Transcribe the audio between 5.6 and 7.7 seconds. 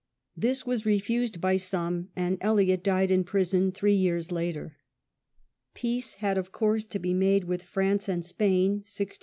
Peace had of course to be made with